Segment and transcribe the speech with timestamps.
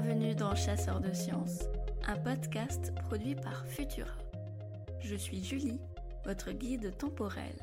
[0.00, 1.64] Bienvenue dans Chasseurs de sciences,
[2.06, 4.14] un podcast produit par Futura.
[5.00, 5.80] Je suis Julie,
[6.24, 7.56] votre guide temporel.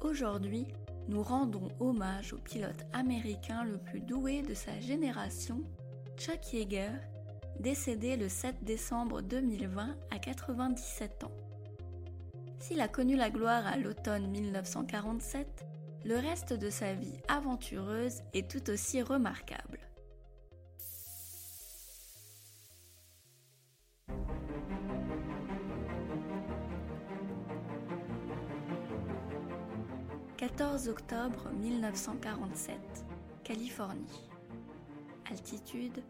[0.00, 0.66] Aujourd'hui,
[1.06, 5.62] nous rendons hommage au pilote américain le plus doué de sa génération,
[6.16, 6.90] Chuck Yeager,
[7.60, 11.36] décédé le 7 décembre 2020 à 97 ans.
[12.58, 15.64] S'il a connu la gloire à l'automne 1947,
[16.06, 19.71] le reste de sa vie aventureuse est tout aussi remarquable.
[30.42, 32.76] «14 octobre 1947,
[33.44, 34.28] Californie.
[35.30, 36.02] Altitude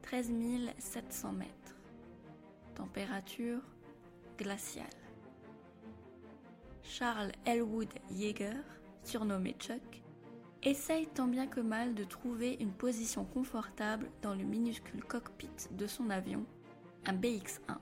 [0.00, 0.32] 13
[0.78, 1.76] 700 mètres.
[2.74, 3.60] Température
[4.38, 4.86] glaciale.
[6.82, 8.56] Charles Elwood Yeager,
[9.04, 10.02] surnommé Chuck,
[10.62, 15.86] essaye tant bien que mal de trouver une position confortable dans le minuscule cockpit de
[15.86, 16.46] son avion,
[17.04, 17.76] un BX-1.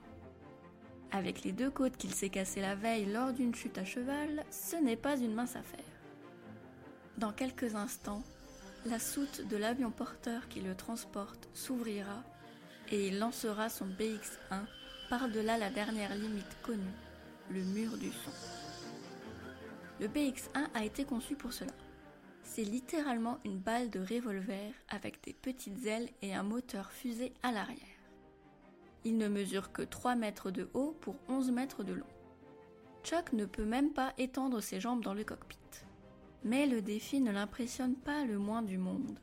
[1.13, 4.75] Avec les deux côtes qu'il s'est cassées la veille lors d'une chute à cheval, ce
[4.75, 5.84] n'est pas une mince affaire.
[7.17, 8.23] Dans quelques instants,
[8.85, 12.23] la soute de l'avion porteur qui le transporte s'ouvrira
[12.91, 14.65] et il lancera son BX-1
[15.09, 16.83] par-delà la dernière limite connue,
[17.49, 18.31] le mur du son.
[20.01, 21.71] Le BX-1 a été conçu pour cela.
[22.43, 27.53] C'est littéralement une balle de revolver avec des petites ailes et un moteur fusée à
[27.53, 27.79] l'arrière.
[29.05, 32.05] Il ne mesure que 3 mètres de haut pour 11 mètres de long.
[33.05, 35.57] Chuck ne peut même pas étendre ses jambes dans le cockpit.
[36.45, 39.19] Mais le défi ne l'impressionne pas le moins du monde.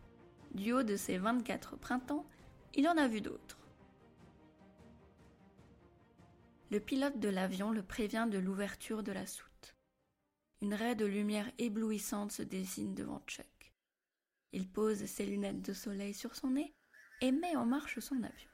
[0.55, 2.27] Du haut de ses 24 printemps,
[2.75, 3.59] il en a vu d'autres.
[6.73, 9.77] Le pilote de l'avion le prévient de l'ouverture de la soute.
[10.63, 13.73] Une raie de lumière éblouissante se dessine devant Chuck.
[14.53, 16.75] Il pose ses lunettes de soleil sur son nez
[17.21, 18.51] et met en marche son avion.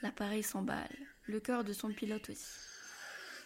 [0.00, 2.60] L'appareil s'emballe, le cœur de son pilote aussi.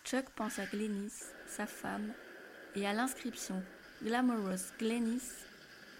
[0.05, 2.15] Chuck pense à Glennis, sa femme,
[2.77, 3.65] et à l'inscription
[4.01, 5.33] Glamorous Glennis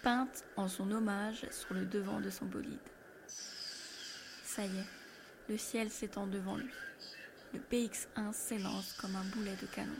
[0.01, 2.79] peinte en son hommage sur le devant de son bolide.
[4.45, 4.89] Ça y est,
[5.49, 6.71] le ciel s'étend devant lui.
[7.53, 9.99] Le PX1 s'élance comme un boulet de canon.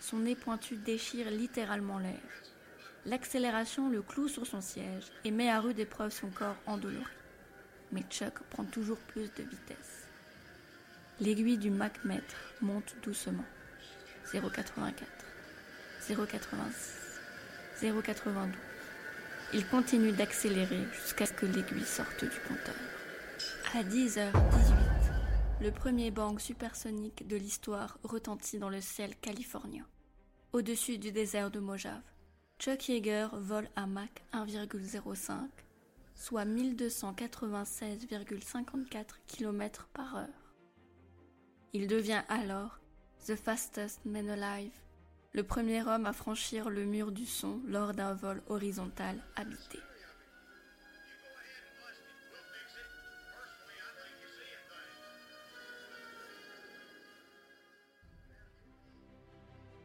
[0.00, 2.18] Son nez pointu déchire littéralement l'air.
[3.04, 7.04] L'accélération le cloue sur son siège et met à rude épreuve son corps endolori.
[7.92, 10.08] Mais Chuck prend toujours plus de vitesse.
[11.20, 13.44] L'aiguille du Mach-mètre monte doucement.
[14.32, 15.19] 0,84, 0,86,
[16.14, 18.48] 0,92.
[19.52, 22.76] Il continue d'accélérer jusqu'à ce que l'aiguille sorte du compteur.
[23.74, 24.30] À 10h18,
[25.60, 29.84] le premier bang supersonique de l'histoire retentit dans le ciel californien.
[30.52, 32.02] Au-dessus du désert de Mojave,
[32.58, 35.48] Chuck Yeager vole à Mach 1,05,
[36.14, 40.54] soit 1296,54 km par heure.
[41.72, 42.80] Il devient alors
[43.26, 44.72] The Fastest Man Alive,
[45.32, 49.78] le premier homme à franchir le mur du son lors d'un vol horizontal habité.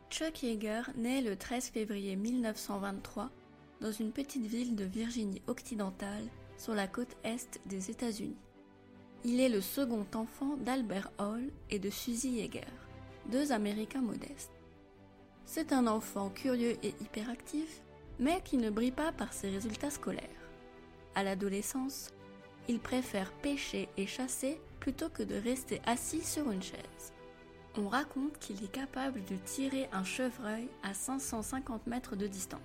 [0.09, 3.29] Chuck Yeager naît le 13 février 1923
[3.81, 6.23] dans une petite ville de Virginie occidentale
[6.57, 8.37] sur la côte est des États-Unis.
[9.25, 12.61] Il est le second enfant d'Albert Hall et de Suzy Yeager,
[13.29, 14.54] deux Américains modestes.
[15.45, 17.81] C'est un enfant curieux et hyperactif,
[18.19, 20.23] mais qui ne brille pas par ses résultats scolaires.
[21.15, 22.09] À l'adolescence,
[22.67, 27.13] il préfère pêcher et chasser plutôt que de rester assis sur une chaise
[27.77, 32.61] on raconte qu'il est capable de tirer un chevreuil à 550 mètres de distance.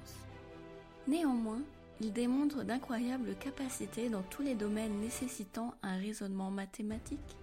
[1.09, 1.63] Néanmoins,
[2.01, 7.37] il démontre d'incroyables capacités dans tous les domaines nécessitant un raisonnement mathématique,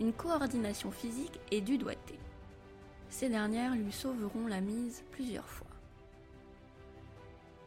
[0.00, 2.17] une coordination physique et du doigté.
[3.10, 5.66] Ces dernières lui sauveront la mise plusieurs fois.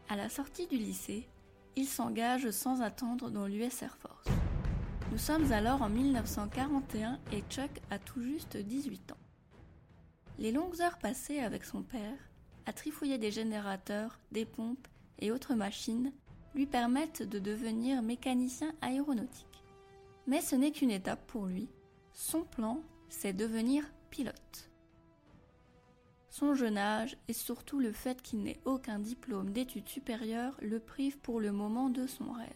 [0.10, 1.28] À la sortie du lycée,
[1.76, 4.28] il s'engage sans attendre dans l'US Air Force.
[5.12, 9.18] Nous sommes alors en 1941 et Chuck a tout juste 18 ans.
[10.38, 12.18] Les longues heures passées avec son père,
[12.66, 14.88] à trifouiller des générateurs, des pompes
[15.20, 16.12] et autres machines,
[16.56, 19.64] lui permettent de devenir mécanicien aéronautique.
[20.28, 21.68] Mais ce n'est qu'une étape pour lui.
[22.14, 24.71] Son plan, c'est devenir pilote.
[26.32, 31.20] Son jeune âge et surtout le fait qu'il n'ait aucun diplôme d'études supérieures le privent
[31.20, 32.48] pour le moment de son rêve.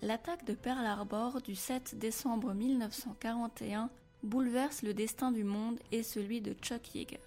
[0.00, 3.90] L'attaque de Pearl Harbor du 7 décembre 1941
[4.22, 7.18] bouleverse le destin du monde et celui de Chuck Yeager.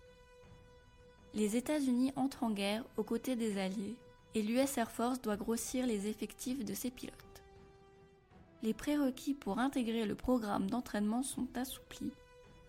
[1.34, 3.98] Les États-Unis entrent en guerre aux côtés des Alliés
[4.36, 7.44] et l'US Air Force doit grossir les effectifs de ses pilotes.
[8.64, 12.14] les prérequis pour intégrer le programme d'entraînement sont assouplis.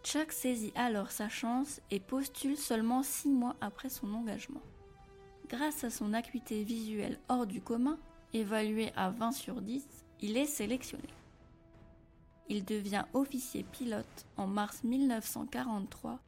[0.06, 4.62] Chuck saisit alors sa chance et postule seulement six mois après son engagement.
[5.49, 7.99] Grâce à son acuité visuelle hors du commun,
[8.32, 9.85] évaluée à 20 sur 10,
[10.20, 11.08] il est sélectionné.
[12.49, 16.20] Il devient officier pilote en mars 1943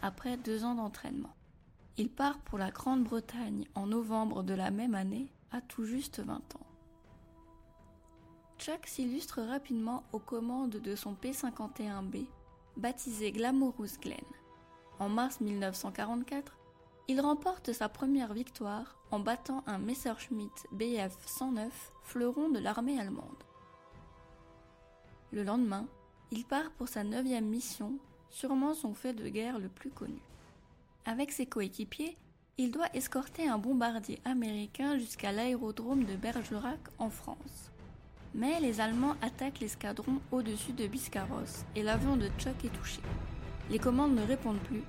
[0.00, 1.34] après deux ans d'entraînement.
[1.98, 6.36] Il part pour la Grande-Bretagne en novembre de la même année à tout juste 20
[6.36, 6.66] ans.
[8.58, 12.24] Chuck s'illustre rapidement aux commandes de son P-51B,
[12.76, 14.18] baptisé Glamorous Glen.
[14.98, 16.56] En mars 1944,
[17.08, 23.44] il remporte sa première victoire en battant un Messerschmitt Bf 109, fleuron de l'armée allemande.
[25.32, 25.86] Le lendemain,
[26.30, 27.98] il part pour sa neuvième mission,
[28.30, 30.20] sûrement son fait de guerre le plus connu.
[31.04, 32.16] Avec ses coéquipiers,
[32.58, 37.70] il doit escorter un bombardier américain jusqu'à l'aérodrome de Bergerac en France.
[38.36, 43.00] Mais les Allemands attaquent l'escadron au-dessus de Biscarrosse et l'avion de Chuck est touché.
[43.70, 44.82] Les commandes ne répondent plus.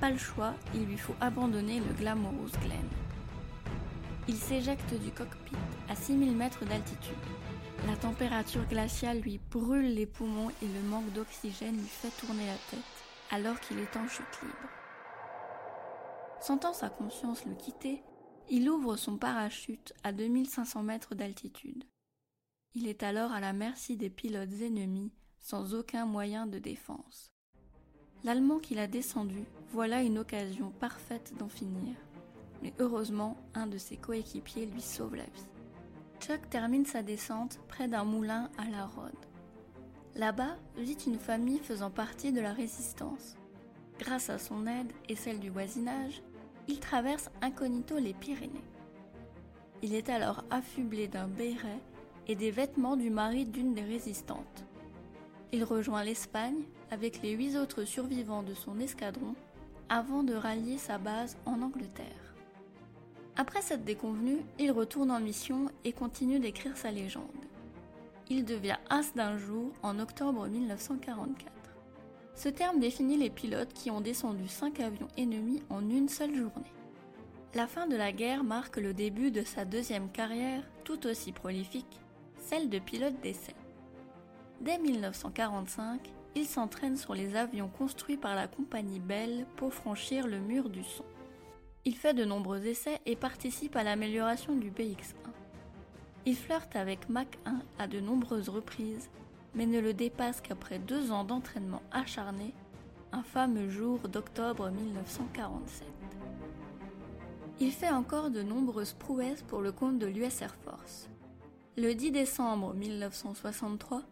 [0.00, 2.88] Pas le choix, il lui faut abandonner le Glamorous Glen.
[4.26, 5.54] Il s'éjecte du cockpit
[5.88, 7.14] à 6000 mètres d'altitude.
[7.86, 12.58] La température glaciale lui brûle les poumons et le manque d'oxygène lui fait tourner la
[12.70, 12.80] tête
[13.30, 14.54] alors qu'il est en chute libre.
[16.40, 18.02] Sentant sa conscience le quitter,
[18.50, 21.84] il ouvre son parachute à 2500 mètres d'altitude.
[22.80, 25.10] Il est alors à la merci des pilotes ennemis
[25.40, 27.32] sans aucun moyen de défense.
[28.22, 29.42] L'Allemand qu'il a descendu,
[29.72, 31.96] voilà une occasion parfaite d'en finir.
[32.62, 35.48] Mais heureusement, un de ses coéquipiers lui sauve la vie.
[36.20, 39.26] Chuck termine sa descente près d'un moulin à la Rhode.
[40.14, 43.36] Là-bas vit une famille faisant partie de la résistance.
[43.98, 46.22] Grâce à son aide et celle du voisinage,
[46.68, 48.70] il traverse incognito les Pyrénées.
[49.82, 51.80] Il est alors affublé d'un béret
[52.28, 54.64] et des vêtements du mari d'une des résistantes.
[55.50, 59.34] Il rejoint l'Espagne avec les huit autres survivants de son escadron
[59.88, 62.34] avant de rallier sa base en Angleterre.
[63.36, 67.24] Après cette déconvenue, il retourne en mission et continue d'écrire sa légende.
[68.28, 71.52] Il devient as d'un jour en octobre 1944.
[72.34, 76.72] Ce terme définit les pilotes qui ont descendu cinq avions ennemis en une seule journée.
[77.54, 82.00] La fin de la guerre marque le début de sa deuxième carrière, tout aussi prolifique,
[82.48, 83.54] celle de pilote d'essai.
[84.62, 86.00] Dès 1945,
[86.34, 90.82] il s'entraîne sur les avions construits par la compagnie Bell pour franchir le mur du
[90.82, 91.04] son.
[91.84, 95.14] Il fait de nombreux essais et participe à l'amélioration du BX-1.
[96.24, 99.10] Il flirte avec Mach 1 à de nombreuses reprises,
[99.54, 102.54] mais ne le dépasse qu'après deux ans d'entraînement acharné,
[103.12, 105.86] un fameux jour d'octobre 1947.
[107.60, 111.10] Il fait encore de nombreuses prouesses pour le compte de l'US Air Force.
[111.80, 114.02] Le 10 décembre 1963,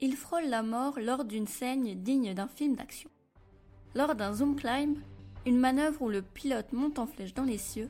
[0.00, 3.08] il frôle la mort lors d'une scène digne d'un film d'action.
[3.94, 4.96] Lors d'un zoom climb,
[5.46, 7.88] une manœuvre où le pilote monte en flèche dans les cieux,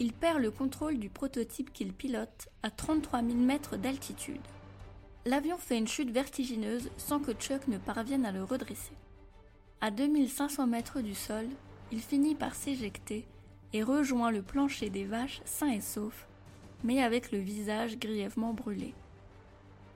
[0.00, 4.42] il perd le contrôle du prototype qu'il pilote à 33 000 mètres d'altitude.
[5.26, 8.96] L'avion fait une chute vertigineuse sans que Chuck ne parvienne à le redresser.
[9.80, 11.46] À 2500 mètres du sol,
[11.92, 13.28] il finit par s'éjecter
[13.72, 16.26] et rejoint le plancher des vaches sain et sauf
[16.84, 18.94] mais avec le visage grièvement brûlé.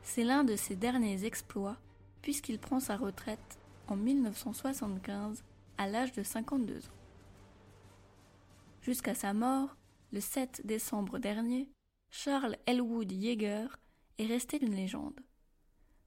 [0.02, 1.76] C'est l'un de ses derniers exploits,
[2.22, 5.42] puisqu'il prend sa retraite en 1975
[5.78, 6.92] à l'âge de 52 ans.
[8.82, 9.76] Jusqu'à sa mort,
[10.12, 11.68] le 7 décembre dernier,
[12.10, 13.66] Charles Elwood Yeager
[14.18, 15.18] est resté une légende.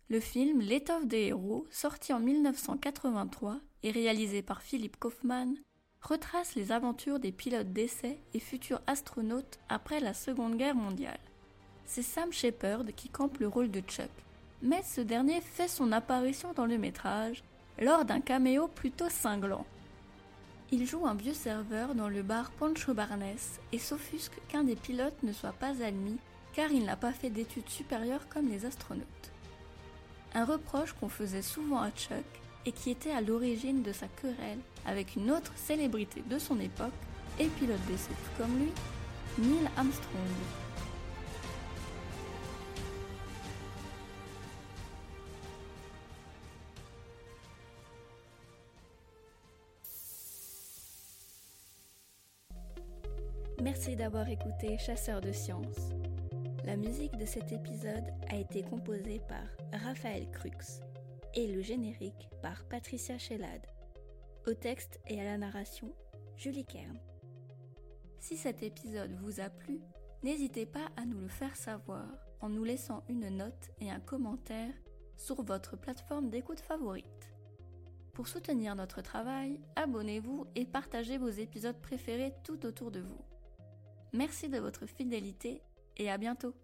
[0.09, 5.55] Le film L'étoffe des héros, sorti en 1983 et réalisé par Philip Kaufman,
[6.01, 11.19] retrace les aventures des pilotes d'essai et futurs astronautes après la Seconde Guerre mondiale.
[11.85, 14.09] C'est Sam Shepard qui campe le rôle de Chuck,
[14.61, 17.43] mais ce dernier fait son apparition dans le métrage
[17.79, 19.65] lors d'un caméo plutôt cinglant.
[20.71, 23.23] Il joue un vieux serveur dans le bar Pancho Barnes
[23.71, 26.17] et s'offusque qu'un des pilotes ne soit pas admis
[26.53, 29.05] car il n'a pas fait d'études supérieures comme les astronautes.
[30.33, 32.25] Un reproche qu'on faisait souvent à Chuck
[32.67, 36.91] et qui était à l'origine de sa querelle avec une autre célébrité de son époque
[37.39, 38.71] et pilote d'essai tout comme lui,
[39.39, 40.11] Neil Armstrong.
[53.61, 55.93] Merci d'avoir écouté Chasseur de sciences.
[56.65, 60.81] La musique de cet épisode a été composée par Raphaël Crux
[61.37, 63.61] et le générique par Patricia Shellad.
[64.47, 65.93] Au texte et à la narration,
[66.35, 66.99] Julie Kern.
[68.17, 69.79] Si cet épisode vous a plu,
[70.23, 72.07] n'hésitez pas à nous le faire savoir
[72.41, 74.73] en nous laissant une note et un commentaire
[75.15, 77.35] sur votre plateforme d'écoute favorite.
[78.13, 83.21] Pour soutenir notre travail, abonnez-vous et partagez vos épisodes préférés tout autour de vous.
[84.11, 85.61] Merci de votre fidélité
[85.97, 86.55] et à bientôt